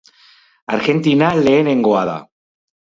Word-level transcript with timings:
Argentina 0.77 1.29
lehenengoa 1.45 2.05
da. 2.13 2.21